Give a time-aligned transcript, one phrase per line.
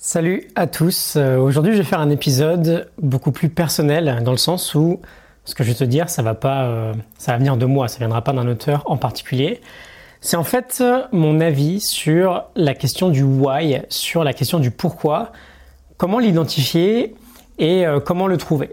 [0.00, 1.16] Salut à tous.
[1.16, 5.00] Euh, Aujourd'hui, je vais faire un épisode beaucoup plus personnel dans le sens où
[5.44, 6.94] ce que je vais te dire, ça va pas, euh,
[7.26, 9.60] venir de moi, ça viendra pas d'un auteur en particulier.
[10.20, 14.70] C'est en fait euh, mon avis sur la question du why, sur la question du
[14.70, 15.32] pourquoi,
[15.96, 17.16] comment l'identifier
[17.58, 18.70] et comment le trouver.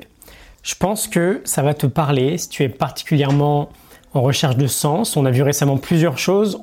[0.62, 3.70] Je pense que ça va te parler si tu es particulièrement
[4.14, 5.18] en recherche de sens.
[5.18, 6.60] On a vu récemment plusieurs choses.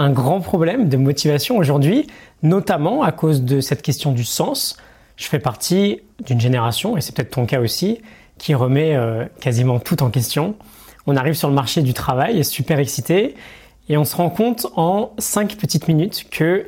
[0.00, 2.06] Un grand problème de motivation aujourd'hui,
[2.42, 4.78] notamment à cause de cette question du sens.
[5.16, 8.00] Je fais partie d'une génération, et c'est peut-être ton cas aussi,
[8.38, 10.56] qui remet euh, quasiment tout en question.
[11.06, 13.34] On arrive sur le marché du travail, super excité,
[13.90, 16.66] et on se rend compte en 5 petites minutes que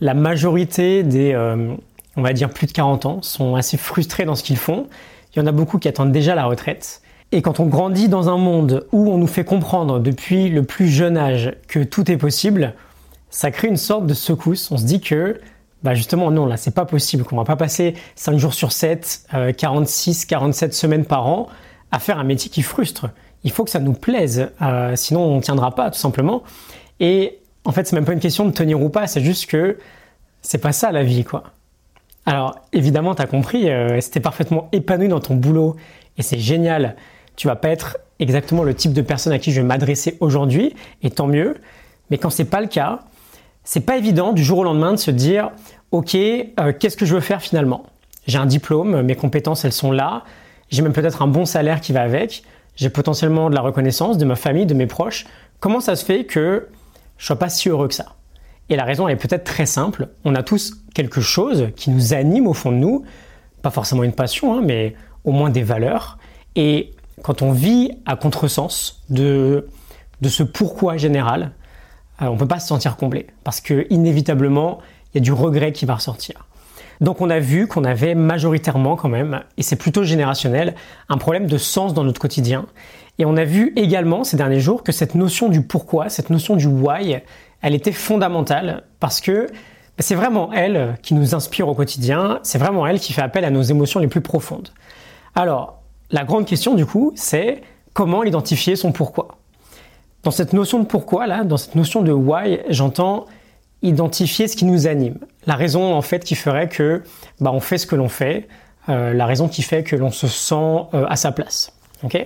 [0.00, 1.74] la majorité des, euh,
[2.16, 4.86] on va dire, plus de 40 ans sont assez frustrés dans ce qu'ils font.
[5.34, 7.02] Il y en a beaucoup qui attendent déjà la retraite.
[7.30, 10.88] Et quand on grandit dans un monde où on nous fait comprendre depuis le plus
[10.88, 12.74] jeune âge que tout est possible,
[13.28, 14.70] ça crée une sorte de secousse.
[14.70, 15.38] On se dit que,
[15.82, 19.26] bah justement, non, là, c'est pas possible, qu'on va pas passer 5 jours sur 7,
[19.34, 21.48] euh, 46, 47 semaines par an
[21.90, 23.08] à faire un métier qui frustre.
[23.44, 26.42] Il faut que ça nous plaise, euh, sinon on tiendra pas, tout simplement.
[26.98, 29.78] Et en fait, c'est même pas une question de tenir ou pas, c'est juste que
[30.40, 31.44] c'est pas ça la vie, quoi.
[32.24, 35.76] Alors, évidemment, tu as compris, euh, t'es parfaitement épanoui dans ton boulot
[36.16, 36.96] et c'est génial,
[37.38, 40.74] tu vas pas être exactement le type de personne à qui je vais m'adresser aujourd'hui,
[41.02, 41.54] et tant mieux.
[42.10, 42.98] Mais quand c'est pas le cas,
[43.62, 45.52] c'est pas évident du jour au lendemain de se dire,
[45.92, 47.84] ok, euh, qu'est-ce que je veux faire finalement?
[48.26, 50.24] J'ai un diplôme, mes compétences elles sont là,
[50.68, 52.42] j'ai même peut-être un bon salaire qui va avec,
[52.74, 55.24] j'ai potentiellement de la reconnaissance de ma famille, de mes proches.
[55.60, 56.66] Comment ça se fait que
[57.18, 58.16] je sois pas si heureux que ça?
[58.68, 60.08] Et la raison est peut-être très simple.
[60.24, 63.04] On a tous quelque chose qui nous anime au fond de nous,
[63.62, 66.18] pas forcément une passion, hein, mais au moins des valeurs.
[66.56, 66.90] Et
[67.22, 69.68] quand on vit à contresens de,
[70.20, 71.52] de ce pourquoi général,
[72.22, 74.78] euh, on ne peut pas se sentir complet parce que inévitablement,
[75.12, 76.46] il y a du regret qui va ressortir.
[77.00, 80.74] Donc on a vu qu'on avait majoritairement quand même, et c'est plutôt générationnel,
[81.08, 82.66] un problème de sens dans notre quotidien.
[83.18, 86.56] Et on a vu également ces derniers jours que cette notion du pourquoi, cette notion
[86.56, 87.20] du why,
[87.62, 92.58] elle était fondamentale parce que bah, c'est vraiment elle qui nous inspire au quotidien, c'est
[92.58, 94.70] vraiment elle qui fait appel à nos émotions les plus profondes.
[95.34, 95.77] Alors,
[96.10, 99.38] la grande question du coup, c'est comment identifier son pourquoi.
[100.22, 103.26] Dans cette notion de pourquoi, là, dans cette notion de why, j'entends
[103.82, 105.18] identifier ce qui nous anime.
[105.46, 107.02] La raison en fait qui ferait que
[107.40, 108.48] bah, on fait ce que l'on fait,
[108.88, 110.54] euh, la raison qui fait que l'on se sent
[110.94, 111.72] euh, à sa place.
[112.02, 112.16] Ok?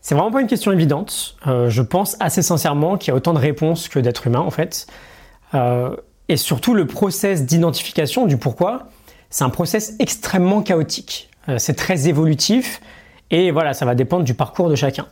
[0.00, 1.36] C'est vraiment pas une question évidente.
[1.46, 4.50] Euh, je pense assez sincèrement qu'il y a autant de réponses que d'êtres humains en
[4.50, 4.86] fait.
[6.28, 8.86] Et surtout le process d'identification du pourquoi,
[9.30, 11.28] c'est un process extrêmement chaotique.
[11.50, 12.80] Euh, c'est très évolutif
[13.30, 15.06] et voilà, ça va dépendre du parcours de chacun.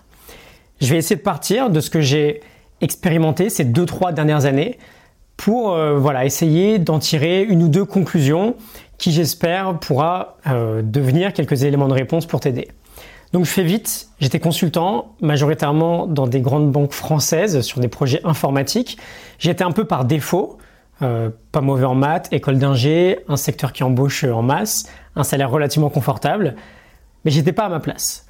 [0.81, 2.41] Je vais essayer de partir de ce que j'ai
[2.81, 4.79] expérimenté ces deux trois dernières années
[5.37, 8.55] pour euh, voilà essayer d'en tirer une ou deux conclusions
[8.99, 12.69] qui j'espère pourra euh, devenir quelques éléments de réponse pour t'aider.
[13.33, 18.21] Donc je fais vite, j'étais consultant majoritairement dans des grandes banques françaises sur des projets
[18.25, 18.97] informatiques.
[19.39, 20.57] J'étais un peu par défaut,
[20.99, 25.91] pas mauvais en maths, école d'ingé, un secteur qui embauche en masse, un salaire relativement
[25.91, 26.55] confortable,
[27.25, 28.27] mais j'étais pas à ma place.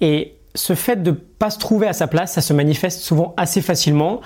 [0.00, 3.60] Et ce fait de pas se trouver à sa place, ça se manifeste souvent assez
[3.60, 4.20] facilement.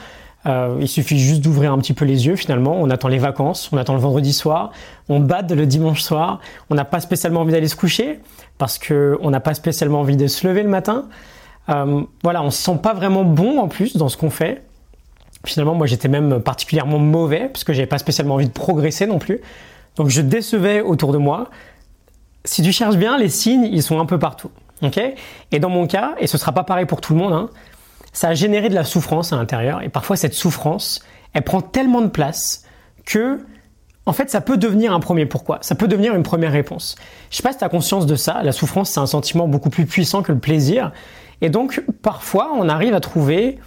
[0.45, 2.77] Euh, il suffit juste d'ouvrir un petit peu les yeux finalement.
[2.79, 4.73] On attend les vacances, on attend le vendredi soir,
[5.09, 6.41] on bade le dimanche soir.
[6.69, 8.21] On n'a pas spécialement envie d'aller se coucher
[8.59, 11.09] parce qu'on n'a pas spécialement envie de se lever le matin.
[11.69, 14.63] Euh, voilà, on se sent pas vraiment bon en plus dans ce qu'on fait.
[15.45, 19.19] Finalement, moi j'étais même particulièrement mauvais parce que j'avais pas spécialement envie de progresser non
[19.19, 19.41] plus.
[19.97, 21.51] Donc je décevais autour de moi.
[22.45, 24.51] Si tu cherches bien, les signes, ils sont un peu partout.
[25.53, 27.51] et dans mon cas, et ce sera pas pareil pour tout le monde, hein,
[28.13, 29.83] ça a généré de la souffrance à l'intérieur.
[29.83, 32.65] Et parfois, cette souffrance, elle prend tellement de place
[33.05, 33.39] que,
[34.07, 35.59] en fait, ça peut devenir un premier pourquoi.
[35.63, 36.97] Ça peut devenir une première réponse.
[37.31, 38.43] Je sais pas si tu as conscience de ça.
[38.43, 40.93] La souffrance, c'est un sentiment beaucoup plus puissant que le plaisir.
[41.41, 43.59] Et donc, parfois, on arrive à trouver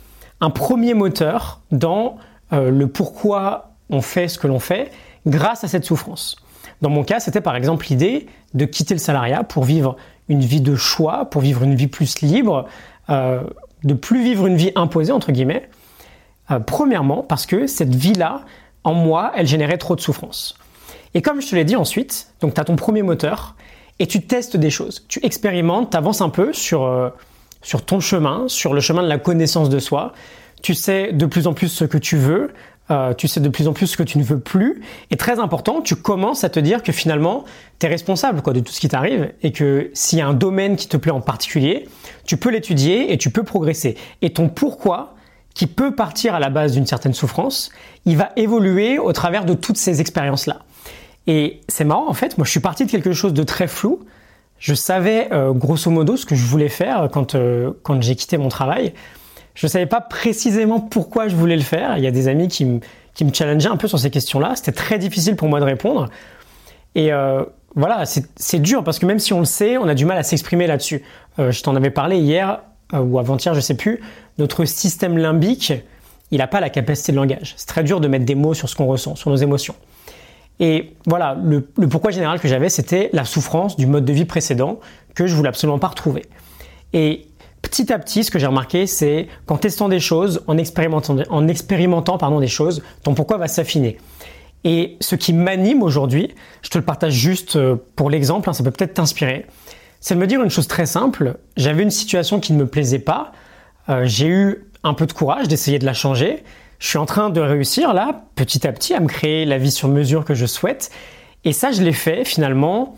[0.41, 2.17] un premier moteur dans
[2.53, 4.91] euh, le pourquoi on fait ce que l'on fait
[5.25, 6.35] grâce à cette souffrance.
[6.81, 9.95] Dans mon cas, c'était par exemple l'idée de quitter le salariat pour vivre
[10.29, 12.67] une vie de choix, pour vivre une vie plus libre,
[13.09, 13.43] euh,
[13.83, 15.69] de plus vivre une vie imposée, entre guillemets.
[16.51, 18.41] Euh, premièrement, parce que cette vie-là,
[18.83, 20.57] en moi, elle générait trop de souffrance.
[21.13, 23.55] Et comme je te l'ai dit ensuite, donc tu as ton premier moteur
[23.99, 25.05] et tu testes des choses.
[25.07, 27.09] Tu expérimentes, tu avances un peu euh,
[27.61, 30.13] sur ton chemin, sur le chemin de la connaissance de soi.
[30.65, 32.51] Tu sais de plus en plus ce que tu veux,
[32.89, 34.81] euh, tu sais de plus en plus ce que tu ne veux plus.
[35.11, 37.43] Et très important, tu commences à te dire que finalement,
[37.77, 40.75] tu es responsable de tout ce qui t'arrive et que s'il y a un domaine
[40.75, 41.87] qui te plaît en particulier,
[42.25, 43.95] tu peux l'étudier et tu peux progresser.
[44.23, 45.13] Et ton pourquoi,
[45.53, 47.69] qui peut partir à la base d'une certaine souffrance,
[48.05, 50.61] il va évoluer au travers de toutes ces expériences-là.
[51.27, 53.99] Et c'est marrant, en fait, moi je suis parti de quelque chose de très flou.
[54.57, 58.39] Je savais euh, grosso modo ce que je voulais faire quand, euh, quand j'ai quitté
[58.39, 58.93] mon travail.
[59.55, 61.97] Je ne savais pas précisément pourquoi je voulais le faire.
[61.97, 62.79] Il y a des amis qui me,
[63.13, 64.53] qui me challengeaient un peu sur ces questions-là.
[64.55, 66.09] C'était très difficile pour moi de répondre.
[66.93, 67.43] Et euh,
[67.75, 70.23] voilà, c'est dur parce que même si on le sait, on a du mal à
[70.23, 71.03] s'exprimer là-dessus.
[71.37, 72.61] je t'en avais parlé hier
[72.93, 74.01] ou avant-hier, je sais plus.
[74.37, 75.73] Notre système limbique,
[76.31, 77.53] il n'a pas la capacité de langage.
[77.57, 79.75] C'est très dur de mettre des mots sur ce qu'on ressent, sur nos émotions.
[80.59, 84.79] Et voilà, le, pourquoi général que j'avais, c'était la souffrance du mode de vie précédent
[85.13, 86.25] que je voulais absolument pas retrouver.
[86.93, 87.27] Et
[87.65, 91.47] petit à petit, ce que j'ai remarqué, c'est qu'en testant des choses, en expérimentant, en
[91.47, 93.97] expérimentant pardon, des choses, ton pourquoi va s'affiner.
[94.63, 98.63] Et ce qui m'anime aujourd'hui, je te le partage juste euh, pour l'exemple, hein, ça
[98.63, 99.47] peut peut-être t'inspirer,
[99.99, 101.37] c'est de me dire une chose très simple.
[101.57, 103.31] J'avais une situation qui ne me plaisait pas,
[103.89, 106.43] euh, j'ai eu un peu de courage d'essayer de la changer,
[106.77, 109.71] je suis en train de réussir là, petit à petit, à me créer la vie
[109.71, 110.91] sur mesure que je souhaite.
[111.43, 112.95] Et ça, je l'ai fait finalement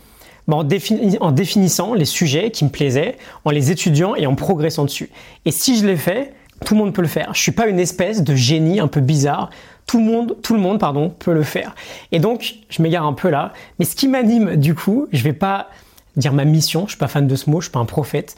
[0.49, 5.09] en, définissant les sujets qui me plaisaient, en les étudiant et en progressant dessus.
[5.45, 6.33] Et si je l'ai fait,
[6.65, 7.33] tout le monde peut le faire.
[7.33, 9.49] Je suis pas une espèce de génie un peu bizarre.
[9.85, 11.75] Tout le monde, tout le monde, pardon, peut le faire.
[12.11, 13.53] Et donc, je m'égare un peu là.
[13.79, 15.69] Mais ce qui m'anime, du coup, je vais pas
[16.15, 16.85] dire ma mission.
[16.85, 17.61] Je suis pas fan de ce mot.
[17.61, 18.35] Je suis pas un prophète.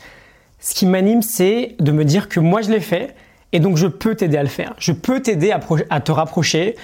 [0.60, 3.16] Ce qui m'anime, c'est de me dire que moi, je l'ai fait
[3.52, 4.74] et donc je peux t'aider à le faire.
[4.78, 6.76] Je peux t'aider à, te rapprocher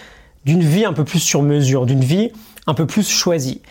[0.45, 2.31] d'une vie un peu plus sur mesure, d'une vie
[2.68, 3.62] un peu plus choisie.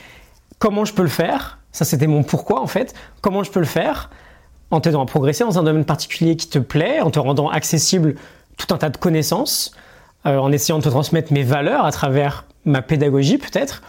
[0.65, 1.59] Comment je peux le faire?
[1.73, 2.95] Ça c'était mon pourquoi en fait.
[3.21, 4.09] Comment je peux le faire?
[4.71, 8.15] En t'aidant à progresser dans un domaine particulier qui te plaît, en te rendant accessible
[8.57, 9.73] tout un tas de connaissances,
[10.25, 13.83] euh, en essayant de te transmettre mes valeurs à travers ma pédagogie peut-être.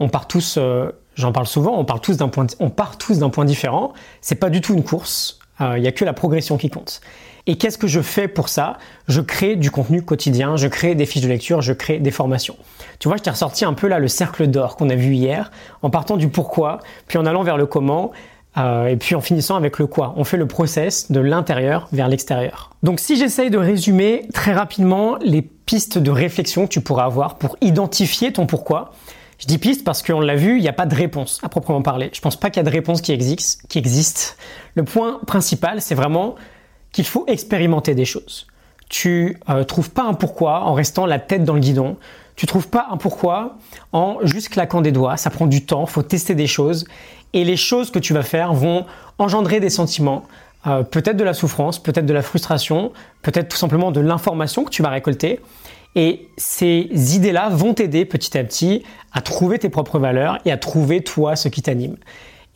[0.00, 3.18] On part tous, euh, j'en parle souvent, on part tous d'un point, on part tous
[3.18, 3.92] d'un point différent.
[4.22, 5.38] C'est pas du tout une course.
[5.60, 7.00] Il euh, n'y a que la progression qui compte.
[7.46, 8.76] Et qu'est-ce que je fais pour ça?
[9.06, 12.56] Je crée du contenu quotidien, je crée des fiches de lecture, je crée des formations.
[12.98, 15.52] Tu vois, je t'ai ressorti un peu là le cercle d'or qu'on a vu hier,
[15.82, 18.10] en partant du pourquoi, puis en allant vers le comment,
[18.58, 20.14] euh, et puis en finissant avec le quoi.
[20.16, 22.70] On fait le process de l'intérieur vers l'extérieur.
[22.82, 27.36] Donc si j'essaye de résumer très rapidement les pistes de réflexion que tu pourras avoir
[27.36, 28.92] pour identifier ton pourquoi,
[29.38, 31.82] je dis piste parce qu'on l'a vu, il n'y a pas de réponse à proprement
[31.82, 32.10] parler.
[32.12, 33.66] Je pense pas qu'il y a de réponse qui existe.
[33.68, 34.38] Qui existe.
[34.74, 36.36] Le point principal, c'est vraiment
[36.92, 38.46] qu'il faut expérimenter des choses.
[38.88, 41.96] Tu euh, trouves pas un pourquoi en restant la tête dans le guidon.
[42.34, 43.58] Tu trouves pas un pourquoi
[43.92, 45.16] en juste claquant des doigts.
[45.16, 46.86] Ça prend du temps, faut tester des choses.
[47.32, 48.86] Et les choses que tu vas faire vont
[49.18, 50.24] engendrer des sentiments,
[50.66, 52.92] euh, peut-être de la souffrance, peut-être de la frustration,
[53.22, 55.40] peut-être tout simplement de l'information que tu vas récolter.
[55.96, 60.58] Et ces idées-là vont t'aider petit à petit à trouver tes propres valeurs et à
[60.58, 61.96] trouver toi ce qui t'anime.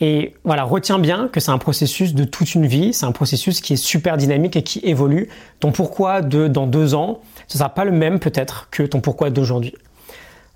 [0.03, 3.61] Et voilà, retiens bien que c'est un processus de toute une vie, c'est un processus
[3.61, 5.29] qui est super dynamique et qui évolue.
[5.59, 9.31] Ton pourquoi de dans deux ans, ce sera pas le même peut-être que ton pourquoi
[9.31, 9.75] d'aujourd'hui.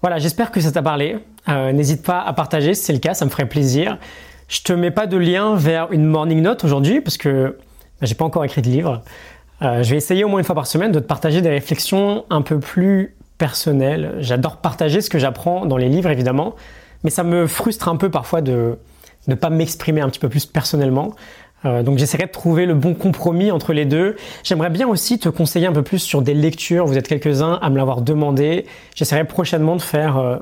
[0.00, 1.18] Voilà, j'espère que ça t'a parlé.
[1.48, 3.98] Euh, n'hésite pas à partager si c'est le cas, ça me ferait plaisir.
[4.48, 7.56] Je te mets pas de lien vers une morning note aujourd'hui parce que
[8.00, 9.02] bah, j'ai pas encore écrit de livre.
[9.62, 12.24] Euh, je vais essayer au moins une fois par semaine de te partager des réflexions
[12.30, 14.16] un peu plus personnelles.
[14.18, 16.54] J'adore partager ce que j'apprends dans les livres évidemment,
[17.02, 18.78] mais ça me frustre un peu parfois de
[19.26, 21.14] ne pas m'exprimer un petit peu plus personnellement.
[21.64, 24.16] Euh, donc j'essaierai de trouver le bon compromis entre les deux.
[24.42, 26.86] J'aimerais bien aussi te conseiller un peu plus sur des lectures.
[26.86, 28.66] Vous êtes quelques-uns à me l'avoir demandé.
[28.94, 30.36] J'essaierai prochainement de faire euh,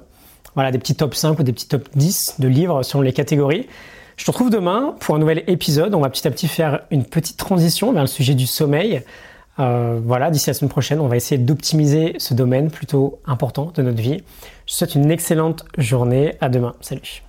[0.54, 3.66] voilà, des petits top 5 ou des petits top 10 de livres selon les catégories.
[4.16, 5.94] Je te retrouve demain pour un nouvel épisode.
[5.94, 9.02] On va petit à petit faire une petite transition vers le sujet du sommeil.
[9.58, 13.82] Euh, voilà, d'ici la semaine prochaine, on va essayer d'optimiser ce domaine plutôt important de
[13.82, 14.22] notre vie.
[14.66, 16.34] Je te souhaite une excellente journée.
[16.40, 16.74] À demain.
[16.80, 17.22] Salut.